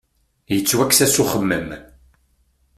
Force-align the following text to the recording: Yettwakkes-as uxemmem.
Yettwakkes-as 0.53 1.15
uxemmem. 1.23 1.67